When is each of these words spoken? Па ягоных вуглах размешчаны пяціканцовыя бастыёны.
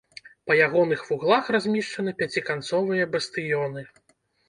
Па 0.47 0.55
ягоных 0.67 1.03
вуглах 1.09 1.53
размешчаны 1.57 2.17
пяціканцовыя 2.25 3.11
бастыёны. 3.15 3.89